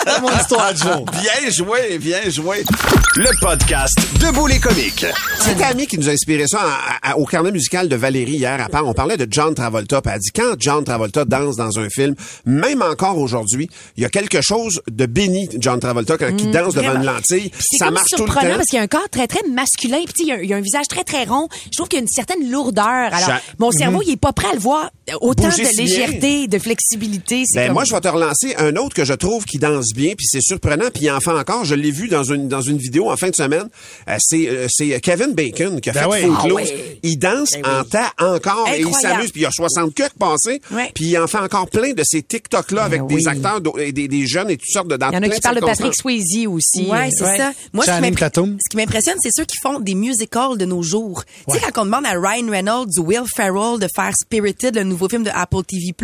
[0.07, 1.05] C'est mon histoire de jour.
[1.13, 2.65] Bien joué, bien joué.
[3.17, 5.07] Le podcast Debout les comiques.
[5.41, 6.61] C'est Camille qui nous a inspiré ça
[7.03, 8.61] à- à- au carnet musical de Valérie hier.
[8.61, 10.01] À part, on parlait de John Travolta.
[10.01, 14.07] Puis elle dit, quand John Travolta danse dans un film, même encore aujourd'hui, il y
[14.07, 17.01] a quelque chose de béni, John Travolta, quand il danse devant vraiment.
[17.01, 17.51] une lentille.
[17.79, 18.57] Ça comme marche tout le surprenant temps.
[18.57, 20.43] parce qu'il y a un corps très très masculin puis tu sais, il y a-
[20.43, 21.49] il y, a un visage très très rond.
[21.73, 22.85] Je trouve qu'il y a une certaine lourdeur.
[23.13, 24.05] Alors mon cerveau Mhm.
[24.07, 27.43] il est pas prêt à le voir autant Bouger de si légèreté, de flexibilité.
[27.55, 30.15] Ben comme- moi, je vais te relancer un autre que je trouve qui danse bien,
[30.17, 31.65] puis c'est surprenant, puis il en fait encore.
[31.65, 33.69] Je l'ai vu dans une dans une vidéo en fin de semaine.
[34.09, 36.21] Euh, c'est euh, c'est Kevin Bacon qui a Ben fait oui.
[36.23, 36.43] Footloose.
[36.51, 36.99] Ah ouais.
[37.03, 37.99] Il danse Ben en temps
[38.35, 39.31] encore et il s'amuse.
[39.33, 40.61] Puis il y a 60 cucs passés.
[40.71, 40.91] Ouais.
[40.95, 43.93] Puis il en fait encore plein de ces TikTok là avec Ben des acteurs et
[43.93, 45.61] des, des jeunes et toutes sortes de dans Il y en a qui parlent de
[45.61, 45.95] Patrick.
[45.95, 46.87] Swayze aussi.
[46.91, 47.53] Ouais, c'est ça.
[47.73, 51.25] Moi, ce qui m'impressionne, c'est ceux qui font des musicals de nos jours.
[51.49, 54.85] Tu sais, quand on demande à Ryan Reynolds ou Will Ferrell de faire Spirited, le
[54.85, 55.95] nouveau film de Apple TV+,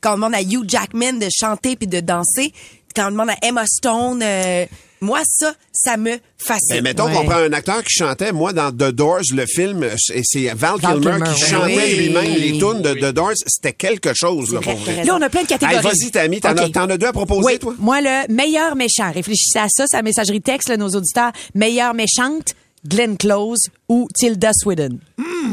[0.00, 2.52] quand on demande à Hugh Jackman de chanter puis de danser,
[2.94, 4.66] quand on demande à Emma Stone, euh,
[5.00, 6.76] moi, ça, ça me fascine.
[6.76, 7.12] Ben, mettons Ouais.
[7.14, 10.78] qu'on prend un acteur qui chantait, moi, dans The Doors, le film, et c'est Val
[10.80, 11.50] Val Kilmer Kilmer, qui oui.
[11.50, 11.94] chantait Oui.
[11.96, 13.32] lui-même les tunes de The Doors.
[13.46, 15.76] C'était quelque chose, là, pour vrai, Là, on a plein de catégories.
[15.76, 16.72] Hey, vas-y, Tammy, t'en as- OK.
[16.72, 17.74] t'en as deux à proposer, Oui, toi?
[17.78, 19.10] moi, le meilleur méchant.
[19.12, 21.32] Réfléchissez à ça, c'est la messagerie texte, là, nos auditeurs.
[21.54, 22.54] Meilleure méchante,
[22.86, 24.98] Glenn Close ou Tilda Swinton.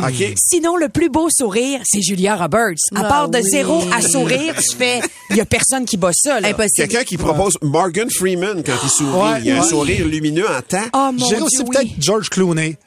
[0.04, 0.34] OK.
[0.38, 2.76] Sinon, le plus beau sourire, c'est Julia Roberts.
[2.96, 3.50] À Ah part de oui.
[3.50, 6.50] zéro à sourire, tu fais, il y a personne qui bat ça, là.
[6.50, 6.88] Impossible.
[6.88, 9.12] Quelqu'un qui propose Morgan Freeman quand il sourit.
[9.34, 10.84] Ouais, il a un sourire lumineux en temps.
[10.94, 11.66] Oh mon J'ai Dieu, aussi oui.
[11.72, 12.78] peut-être George Clooney.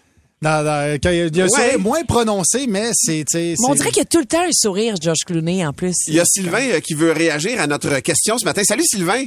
[0.41, 1.49] Quand il y a, y un Ouais.
[1.49, 3.25] sourire moins prononcé, mais c'est...
[3.67, 5.95] on dirait qu'il y a tout le temps un sourire, George Clooney, en plus.
[6.07, 8.63] Il y a Sylvain euh, qui veut réagir à notre question ce matin.
[8.65, 9.25] Salut, Sylvain.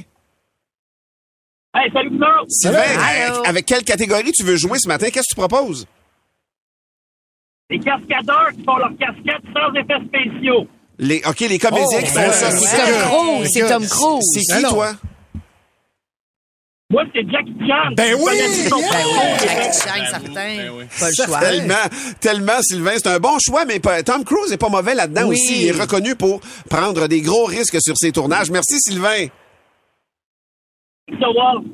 [1.73, 2.49] Hey, salut, tout le monde!
[2.49, 5.07] Sylvain, avec, avec quelle catégorie tu veux jouer ce matin?
[5.09, 5.87] Qu'est-ce que tu proposes?
[7.69, 10.67] Les cascadeurs qui font leurs casquettes sans effets spéciaux.
[10.99, 12.51] Les, OK, les comédiens Oh, qui ben, font ça.
[12.51, 12.77] c'est.
[12.77, 14.23] Tom Cruise, c'est Tom Cruise.
[14.33, 14.91] C'est qui, Ben toi?
[16.91, 17.91] Moi, c'est Jackie Chan.
[17.95, 18.33] Ben oui!
[18.35, 18.69] Yeah!
[18.69, 19.39] parcours.
[19.39, 20.57] Jackie Chan, certain.
[20.99, 21.39] Pas le choix.
[21.39, 21.75] Tellement,
[22.19, 22.91] tellement, Sylvain.
[22.97, 25.35] C'est un bon choix, mais pas- Tom Cruise est pas mauvais là-dedans Oui.
[25.41, 25.61] aussi.
[25.61, 28.51] Il est reconnu pour prendre des gros risques sur ses tournages.
[28.51, 29.27] Merci, Sylvain.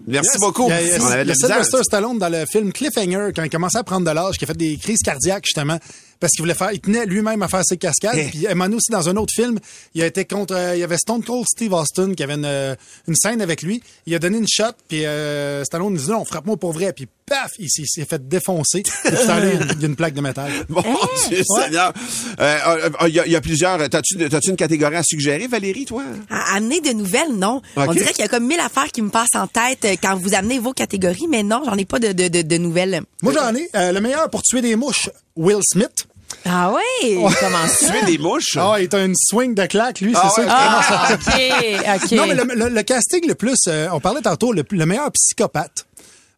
[0.08, 0.39] Merci Yes.
[0.41, 0.63] beaucoup.
[0.65, 1.84] Il y a, il y a- On avait de la Sylvester.
[1.84, 4.58] Stallone dans le film Cliffhanger, quand il commençait à prendre de l'âge, qui a fait
[4.58, 5.78] des crises cardiaques, justement,
[6.19, 8.15] parce qu'il voulait faire, il tenait lui-même à faire ses cascades.
[8.17, 8.26] Eh.
[8.32, 9.60] Puis, moment donné aussi, dans un autre film,
[9.93, 12.45] il a été contre, euh, il y avait Stone Cold Steve Austin, qui avait une,
[12.45, 12.76] euh,
[13.08, 13.82] une scène avec lui.
[14.06, 16.93] Il a donné une shot, puis euh, Stallone il dit non, frappe-moi pour vrai.
[16.93, 18.84] Puis, paf, il s'est- il s'est fait défoncer.
[19.06, 20.50] Il y a une- a plaque de métal.
[20.70, 20.82] Mon
[21.30, 21.92] Dieu Seigneur.
[22.40, 23.78] Euh, euh, euh, Il y, a- y a plusieurs.
[23.90, 24.16] T'as-tu
[24.50, 26.04] une catégorie à suggérer, Valérie, toi?
[26.30, 27.62] À amener de nouvelles, non.
[27.76, 30.34] On dirait qu'il y a comme mille affaires qui me passent en tête quand vous
[30.34, 33.02] amenez vos catégories, mais non, j'en ai pas de, de, de, de nouvelles.
[33.22, 33.70] Moi, j'en ai.
[33.76, 36.08] Euh, le meilleur pour tuer des mouches, Will Smith.
[36.46, 37.16] Ah oui?
[37.40, 37.88] Comment ça?
[37.92, 38.58] Tuer des mouches?
[38.58, 40.42] Ah, il est une swing de claque, lui, c'est Ah ça.
[40.42, 40.48] ouais.
[40.50, 42.12] à- Ah, OK, OK.
[42.13, 45.10] Non, mais le, le- le casting le plus, euh, on parlait tantôt, le, le meilleur
[45.12, 45.86] psychopathe.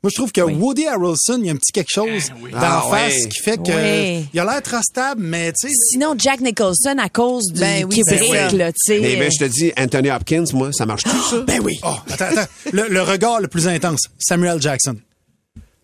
[0.01, 2.83] Moi, je trouve que Woody Harrelson, il y a un petit quelque chose dans Ah,
[2.89, 3.27] la face ouais.
[3.29, 4.25] qui fait que Oui.
[4.33, 5.73] il a l'air trustable, mais tu sais.
[5.91, 8.55] Sinon, Jack Nicholson, à cause du Ben oui, Kubrick, c'est ça.
[8.55, 8.99] là, tu sais.
[9.03, 11.41] Eh ben, je te dis, Anthony Hopkins, moi, ça marche tout, ça?
[11.41, 11.77] Ben oui.
[11.83, 12.49] Oh, attends, attends.
[12.71, 14.95] Le, le regard le plus intense, Samuel Jackson.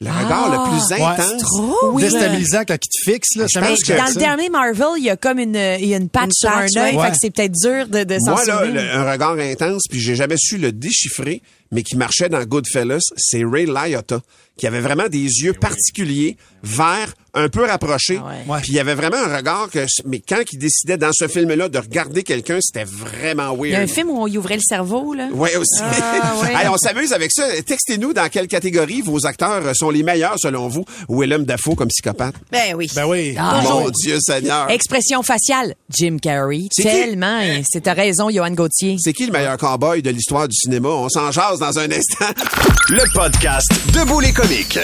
[0.01, 1.41] Le regard le plus intense?
[1.41, 2.03] Trop, oui.
[2.03, 3.45] Déstabilisant quand il te fixe, là.
[3.55, 5.97] Ben, pense que- dans le dernier Marvel, il y a comme une, il y a
[5.97, 7.05] une patch Une sur un œil, ouais.
[7.05, 9.99] fait que c'est peut-être dur de, de s'en Moi, là, le- un regard intense, puis
[9.99, 14.21] j'ai jamais su le déchiffrer, mais qui marchait dans Goodfellas, c'est Ray Liotta,
[14.57, 18.19] qui avait vraiment des yeux particuliers, verts, un peu rapprochés.
[18.23, 18.53] Ah ouais.
[18.53, 18.61] Ouais.
[18.61, 21.67] Puis il y avait vraiment un regard que, mais quand il décidait dans ce film-là
[21.67, 23.65] de regarder quelqu'un, c'était vraiment weird.
[23.65, 25.27] Il y a un film où on y ouvrait le cerveau, là.
[25.33, 25.81] Oui, aussi.
[25.81, 26.55] Ah, ouais.
[26.55, 27.43] Allez, on s'amuse avec ça.
[27.61, 30.85] Textez-nous dans quelle catégorie vos acteurs sont les meilleurs selon vous.
[31.09, 32.35] Willem Dafoe comme psychopathe.
[32.51, 32.89] Ben oui.
[32.95, 33.35] Ben oui.
[33.37, 33.89] Ah, Mon.
[33.89, 34.69] Dieu Seigneur.
[34.69, 36.67] Expression faciale, Jim Carrey.
[36.71, 36.89] C'est qui?
[36.89, 37.41] Tellement.
[37.69, 38.95] C'est ta raison, Johan Gauthier.
[38.97, 40.87] C'est qui le meilleur cowboy de l'histoire du cinéma?
[40.87, 42.25] On s'en jase dans un instant.
[42.89, 44.79] Le podcast Debout les comiques.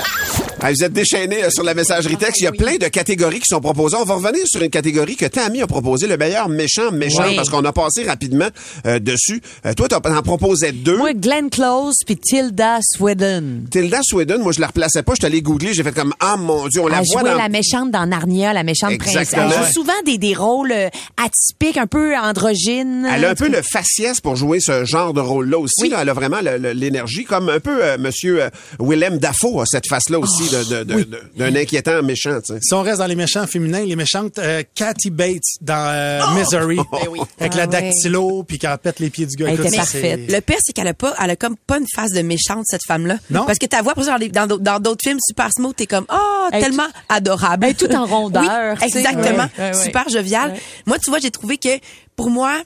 [0.63, 2.39] Ah, vous êtes déchaînés euh, sur la messagerie texte.
[2.41, 3.97] Il y a plein de catégories qui sont proposées.
[3.99, 7.35] On va revenir sur une catégorie que Tammy a proposé, le meilleur méchant méchant, Oui.
[7.35, 8.47] parce qu'on a passé rapidement
[8.85, 9.41] euh, dessus.
[9.65, 10.97] Euh, toi, t'en en proposais deux.
[10.97, 13.63] Moi, Glenn Close puis Tilda Swinton.
[13.71, 15.13] Tilda Sweden, moi, je la replaçais pas.
[15.15, 15.73] Je t'allais googler.
[15.73, 17.37] J'ai fait comme, ah, mon Dieu, on la Elle voit jouait dans...
[17.37, 19.33] la méchante dans Narnia, la méchante princesse.
[19.33, 23.07] Elle joue souvent des, des rôles euh, atypiques, un peu androgynes.
[23.11, 25.89] Elle a un peu le faciès pour jouer ce genre de rôle-là aussi.
[25.89, 25.99] là.
[26.01, 29.87] elle a vraiment le- l'énergie, comme un peu euh, Monsieur euh, Willem Dafoe a cette
[29.87, 32.39] face-là aussi Oh, de- de- de- de- d'un inquiétant méchant.
[32.61, 36.77] Si on reste dans les méchants féminins, les méchantes, euh, Kathy Bates dans euh, Misery,
[37.39, 37.67] avec Ah la ouais.
[37.67, 39.47] dactylo, puis qu'elle pète les pieds du gars.
[39.49, 40.21] Elle était ça, parfaite.
[40.31, 42.85] Le pire, c'est qu'elle a pas, elle a comme pas une face de méchante, cette
[42.87, 43.17] femme-là.
[43.29, 43.45] Non.
[43.45, 46.05] Parce que ta voix, par exemple, dans d'autres- dans d'autres films super smooth, t'es comme,
[46.11, 47.65] oh, Elle tellement adorable.
[47.65, 49.21] elle est toute en rondeur, Oui, exactement.
[49.57, 49.73] Ouais, ouais, ouais.
[49.73, 50.51] Super jovial.
[50.51, 50.59] Ouais.
[50.85, 51.69] Moi, tu vois, j'ai trouvé que,
[52.15, 52.61] pour moi,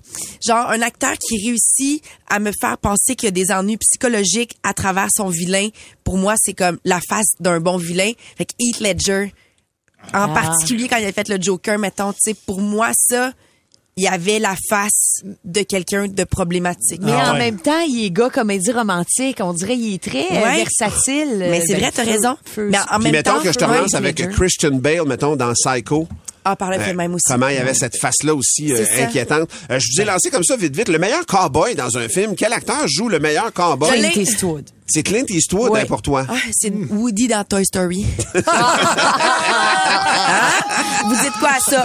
[0.45, 4.58] genre, un acteur qui réussit à me faire penser qu'il y a des ennuis psychologiques
[4.63, 5.69] à travers son vilain,
[6.03, 8.12] pour moi, c'est comme la face d'un bon vilain.
[8.38, 9.34] Fait que Heath Ledger,
[10.13, 10.27] en Ah.
[10.34, 13.31] particulier quand il a fait le Joker, mettons, tu sais, pour moi, ça,
[13.97, 16.99] il y avait la face de quelqu'un de problématique.
[17.01, 17.39] Mais Ah en ouais.
[17.39, 19.38] même temps, il est gars comédie romantique.
[19.39, 20.65] On dirait qu'il est très euh, Ouais.
[20.65, 21.38] versatile.
[21.39, 22.36] Mais c'est Ben, vrai, t'as raison.
[22.43, 24.34] feu- Mais en Puis même mettons temps, que je te relance avec Ledger.
[24.34, 26.10] Christian Bale, mettons, dans Psycho.
[26.47, 27.23] Ah, par le Euh, même aussi.
[27.27, 29.49] Comment il y avait cette face-là aussi euh, inquiétante.
[29.71, 30.89] Euh, je vous ai lancé comme ça vite vite.
[30.89, 32.36] Le meilleur cowboy dans un film.
[32.36, 33.89] Quel acteur joue le meilleur cowboy?
[33.99, 34.69] Clint Eastwood.
[34.88, 36.27] C'est Clint Eastwood hein, pour toi.
[36.29, 38.05] Ah, c'est Woody dans Toy Story.
[40.27, 40.49] Hein?
[41.05, 41.84] Vous dites quoi à ça?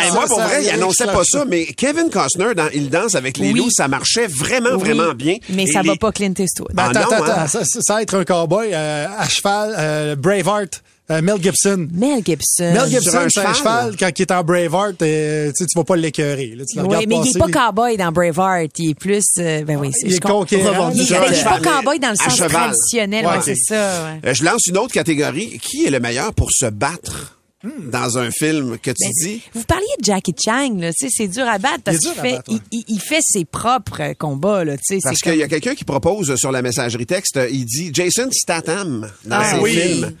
[0.00, 2.68] Hey, moi, pour ça- vrai, il ça- annonçait ça- pas ça, mais Kevin Costner, dans
[2.74, 3.58] Il danse avec les Oui.
[3.58, 5.36] loups, ça marchait vraiment, Oui, vraiment bien.
[5.50, 6.70] Mais Et ça les- va pas Clint Eastwood.
[6.74, 7.34] Ben, Ah attends, non, attends, hein?
[7.44, 7.64] attends.
[7.64, 11.88] Ça, ça, être un cowboy euh, à cheval, euh, Braveheart, euh, Mel Gibson.
[11.92, 12.72] Mel Gibson.
[12.72, 13.54] Mel Gibson, un c'est un cheval.
[13.54, 16.54] cheval, quand il est en Braveheart, euh, tu sais, tu vas pas l'écœurer.
[16.56, 16.64] là.
[16.64, 18.70] Tu le Oui, mais il est pas cowboy dans Braveheart.
[18.78, 20.90] Il est plus, euh, ben oui, c'est Il est conquérant.
[20.94, 22.50] Il il est pas cowboy dans le sens cheval.
[22.50, 23.26] traditionnel.
[23.26, 24.04] Ouais, c'est ça.
[24.04, 24.30] ouais.
[24.30, 25.58] Euh, je lance une autre catégorie.
[25.62, 27.32] Qui est le meilleur pour se battre
[27.64, 27.90] Hmm.
[27.90, 29.42] dans un film que tu Ben, dis?
[29.54, 32.32] Vous parliez de Jackie Chang, là, tu sais, c'est dur à battre parce qu'il fait,
[32.32, 32.58] battre, ouais.
[32.70, 34.98] il, fait ses propres combats, là, tu sais.
[35.02, 39.10] Parce qu'il y a quelqu'un qui propose sur la messagerie texte, il dit Jason Statham
[39.24, 39.72] dans Ah ses oui.
[39.72, 40.12] films.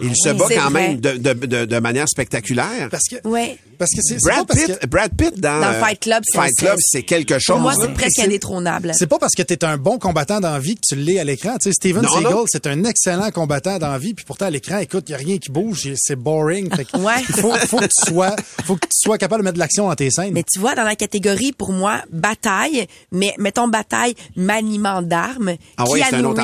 [0.00, 0.88] Il se Oui, bat quand vrai.
[0.88, 2.88] même de, de, de, de manière spectaculaire.
[2.90, 3.56] Parce que, Ouais.
[3.78, 4.86] parce que c'est Brad pas parce Pitt, que...
[4.88, 7.54] Brad Pitt dans, Dans Fight Club, c'est Fight Club, c'est quelque chose.
[7.54, 8.90] Pour moi, c'est presque indétrônable.
[8.98, 11.24] C'est pas parce que t'es un bon combattant dans la vie que tu l'es à
[11.24, 11.54] l'écran.
[11.58, 12.44] Tu sais, Steven Non, Seagal, non.
[12.48, 15.18] c'est un excellent combattant dans la vie, puis pourtant à l'écran, écoute, il y a
[15.18, 16.74] rien qui bouge, c'est boring.
[16.74, 17.12] Fait que Ouais.
[17.28, 19.88] Il faut, faut que tu sois, faut que tu sois capable de mettre de l'action
[19.88, 20.32] dans tes scènes.
[20.34, 25.84] Mais tu vois, dans la catégorie, pour moi, bataille, mais mettons bataille, maniement d'armes, Ah
[25.88, 26.34] oui, c'est Keanu un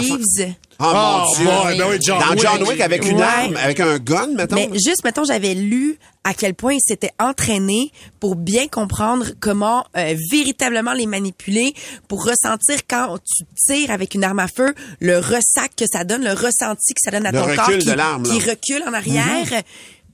[0.80, 0.94] Reeves.
[0.94, 1.44] Oh, mon Oh, Dieu.
[1.44, 2.40] boy, ben oui, John dans Wick.
[2.40, 3.22] John Wick avec une Ouais.
[3.22, 4.56] arme, avec un gun, mettons.
[4.56, 9.84] Mais juste, mettons, j'avais lu à quel point il s'était entraîné pour bien comprendre comment
[9.96, 11.74] euh, véritablement les manipuler,
[12.08, 16.22] pour ressentir quand tu tires avec une arme à feu, le ressac que ça donne,
[16.24, 18.92] le ressenti que ça donne à Le ton corps qui, de l'arme, qui recule en
[18.92, 19.62] arrière.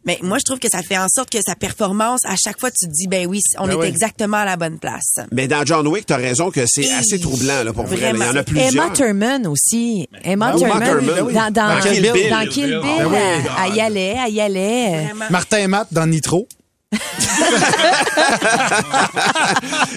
[0.06, 2.70] Mais moi, je trouve que ça fait en sorte que sa performance, à chaque fois,
[2.70, 3.86] tu te dis, ben oui, on Ben est oui.
[3.88, 5.16] exactement à la bonne place.
[5.32, 7.96] Mais dans John Wick, t'as raison que c'est assez troublant, là, pour vrai.
[7.96, 8.24] Vraiment.
[8.24, 8.72] Il y en a plusieurs.
[8.84, 10.08] Emma Thurman aussi.
[10.22, 11.34] Emma Ben oui, Thurman, Thurman, oui.
[11.34, 12.30] dans, dans, Dans Kill Bill.
[12.30, 13.16] dans Kill Bill, Ben oui.
[13.16, 15.04] elle, elle y allait, elle y allait.
[15.06, 15.24] Vraiment.
[15.30, 16.46] Martin et Matt dans Nitro.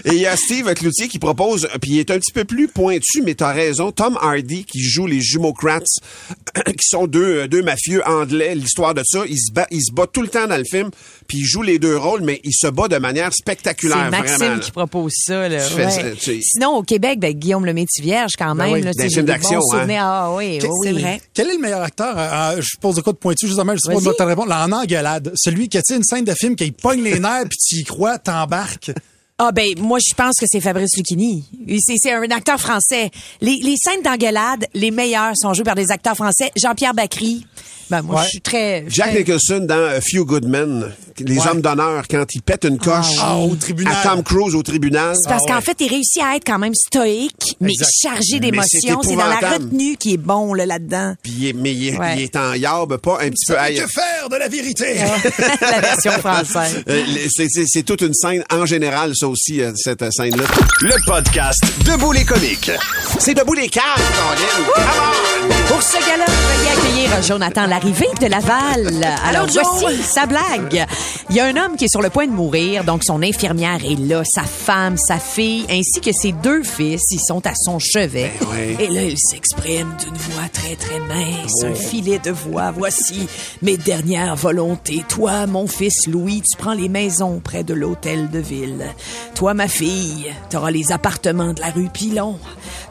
[0.06, 2.68] Et il y a Steve Cloutier qui propose, puis il est un petit peu plus
[2.68, 5.98] pointu, mais t'as raison, Tom Hardy qui joue les jumeaux Kratz,
[6.66, 10.08] qui sont deux, deux mafieux anglais, l'histoire de ça, il se, bat, il se bat
[10.12, 10.90] tout le temps dans le film,
[11.28, 14.38] puis il joue les deux rôles, mais il se bat de manière C'est spectaculaire, Maxime
[14.38, 14.56] vraiment.
[14.56, 14.60] là.
[14.60, 15.48] qui propose ça.
[15.50, 15.64] Là.
[15.68, 15.92] Tu fais Ouais.
[15.92, 18.74] ça, tu- Sinon, au Québec, ben, Guillaume le Vierge quand Ben même.
[18.74, 19.88] oui, là, des films d'action, hein.
[20.00, 21.22] Ah oui, oui, C'est vrai.
[21.34, 22.18] Quel est le meilleur acteur?
[22.18, 24.50] euh, euh, je pose de quoi de pointu, justement, je sais pas répondre.
[24.50, 25.32] Là, en engueulade.
[25.36, 28.18] Celui qui a, une scène de film qui pogne les nerfs puis tu y crois,
[28.18, 28.92] t'embarques.
[29.38, 31.46] Ah ben moi je pense que c'est Fabrice Lucchini.
[31.80, 33.10] C'est c'est un acteur français.
[33.40, 36.52] Les, les scènes d'engueulade, les meilleures sont jouées par des acteurs français.
[36.58, 37.46] Jean-Pierre Bacry.
[37.90, 38.24] Ben moi Ouais.
[38.26, 41.48] je suis très Jack très- Nicholson dans A Few Good Men, les Ouais.
[41.48, 43.94] hommes d'honneur, quand il pète une coche Ah, au tribunal.
[44.04, 45.16] à Tom Cruise au tribunal.
[45.22, 45.56] C'est parce Ah ouais.
[45.60, 47.90] qu'en fait, il réussit à être quand même stoïque, mais Exact.
[48.02, 49.02] chargé d'émotions.
[49.04, 51.16] c'est dans la retenue qui est bon là, là-dedans.
[51.24, 52.16] Puis il est- mais il est, Ouais.
[52.18, 53.54] il est en yarbe, pas un petit peu...
[53.56, 54.96] Que faire de la vérité?
[55.62, 56.84] la version française.
[56.88, 60.44] Euh, c'est- toute une scène en général, ça aussi, euh, cette euh, scène-là.
[60.82, 62.72] Le podcast Debout les comiques.
[63.20, 65.68] C'est debout les on!
[65.68, 66.72] Pour ce gala, veuillez
[67.08, 69.08] accueillir Jonathan Larrivée de Laval.
[69.26, 70.86] Alors, voici sa blague.
[71.30, 73.80] Il y a un homme qui est sur le point de mourir, donc son infirmière
[73.86, 77.80] est là, sa femme, sa fille, ainsi que ses deux fils, ils sont à son
[77.80, 78.32] chevet.
[78.42, 78.76] Ben.
[78.80, 82.72] Et là, il s'exprime d'une voix très, très mince, un filet de voix.
[82.72, 83.28] Voici
[83.62, 85.06] mes dernières volontés.
[85.08, 88.88] Toi, mon fils Louis, tu prends les maisons près de l'hôtel de ville.
[89.36, 92.40] Toi, ma fille, t'auras les appartements de la rue Pilon.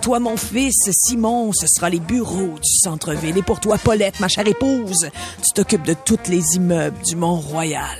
[0.01, 3.37] Toi, mon fils Simon, ce sera les bureaux du centre-ville.
[3.37, 7.99] Et pour toi, Paulette, ma chère épouse, tu t'occupes de tous les immeubles du Mont-Royal.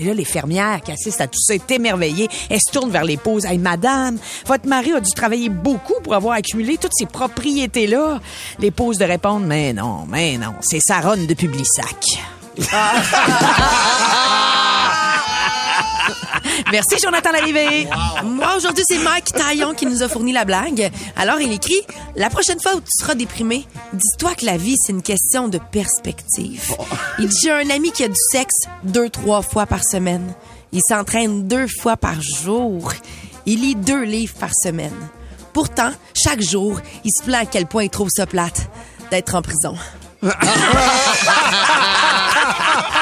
[0.00, 2.28] Et là, les fermières qui assistent à tout ça est émerveillées.
[2.48, 3.44] Elles se tournent vers l'épouse.
[3.44, 8.20] Hey, madame, votre mari a dû travailler beaucoup pour avoir accumulé toutes ces propriétés-là.
[8.60, 11.96] L'épouse de répondre, mais non, mais non, c'est sa ronde de Publisac.
[16.70, 17.88] Merci, Jonathan Larrivée.
[18.24, 20.90] Moi, aujourd'hui, c'est Mike Taillon qui nous a fourni la blague.
[21.16, 21.80] Alors, il écrit
[22.16, 25.58] La prochaine fois où tu seras déprimé, dis-toi que la vie, c'est une question de
[25.58, 26.76] perspective.
[27.18, 30.34] Il dit J'ai un ami qui a du sexe deux, trois fois par semaine.
[30.72, 32.92] Il s'entraîne deux fois par jour.
[33.46, 34.94] Il lit deux livres par semaine.
[35.52, 38.68] Pourtant, chaque jour, il se plaint à quel point il trouve ça plate
[39.10, 39.76] d'être en prison.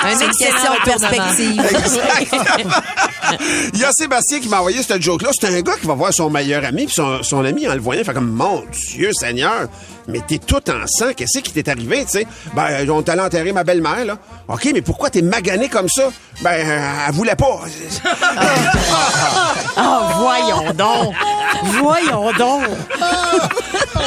[0.02, 1.62] C'est une question de perspective.
[3.74, 5.30] Il y a Sébastien qui m'a envoyé cette joke-là.
[5.38, 7.80] C'est un gars qui va voir son meilleur ami, puis son, son ami, en le
[7.80, 9.66] voyant, fait comme, mon Dieu Seigneur,
[10.08, 12.26] mais t'es tout en sang, qu'est-ce qui t'est arrivé, tu sais?
[12.54, 14.16] Ben, on t'allait enterrer ma belle-mère, là.
[14.48, 16.04] OK, mais pourquoi t'es magané comme ça?
[16.42, 17.60] Ben, euh, elle voulait pas.
[19.78, 21.14] Ah, voyons donc.
[21.82, 22.62] Voyons donc.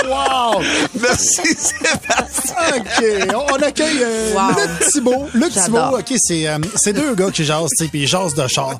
[0.07, 0.59] Wow!
[0.99, 2.55] Merci, Sébastien.
[2.75, 3.03] OK.
[3.51, 4.55] On accueille euh, Wow.
[4.91, 5.27] Thibault.
[5.47, 5.89] J'adore.
[5.89, 8.79] Thibault, OK, c'est euh, c'est deux gars qui jasent, puis ils jasent de char.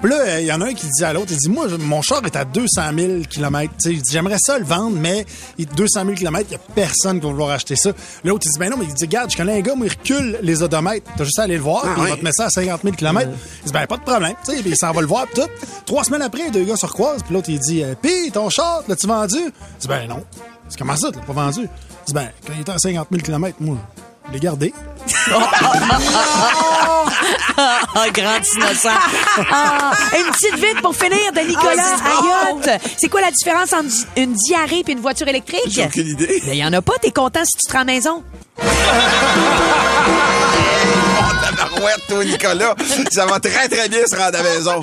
[0.00, 2.02] Puis là, il y en a un qui dit à l'autre, il dit, moi, mon
[2.02, 3.72] char est à 200 000 km.
[3.80, 5.24] Tu sais, il dit, j'aimerais ça le vendre, mais
[5.56, 7.90] il 200 000 km, il y a personne qui va vouloir acheter ça.
[8.22, 9.92] L'autre, il dit, ben non, mais il dit, regarde, je connais un gars, moi, il
[9.92, 11.10] recule les odomètres.
[11.16, 12.82] T'as juste à aller le voir, Ah, puis il va te mettre ça à 50
[12.82, 13.30] 000 km.
[13.62, 14.34] Il dit, ben, pas de problème.
[14.44, 15.48] Tu sais, puis il s'en va le voir, puis tout.
[15.86, 18.50] Trois semaines après, les deux gars se recroisent, puis l'autre, il dit, euh, pis, ton
[18.50, 19.38] char, l'as-tu vendu?
[19.38, 20.22] Il dit, ben non.
[20.68, 21.60] C'est comment ça, tu l'as pas vendu?
[21.62, 23.78] Il dit, ben, quand il était à 50 000 km, moi,
[24.28, 24.74] je l'ai gardé.
[27.98, 28.90] Ah, grand innocent.
[29.50, 32.68] Ah, une petite vite pour finir de Nicolas Ayotte.
[32.98, 35.62] C'est quoi la différence entre une diarrhée et une voiture électrique?
[35.68, 36.42] J'ai aucune idée.
[36.46, 38.22] Il y en a pas, t'es content si tu te rends à la maison.
[41.42, 42.74] Tabarouette, toi, Nicolas.
[43.10, 44.80] Ça va très, très bien se rendre à la maison.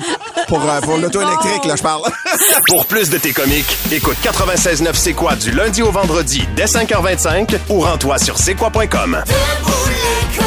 [0.48, 2.02] Pour, euh, pour l'auto électrique, là, je parle.
[2.68, 7.58] Pour plus de tes comiques, écoute 96.9 C'est quoi du lundi au vendredi dès 5h25
[7.68, 9.22] ou rends-toi sur c'est quoi.com.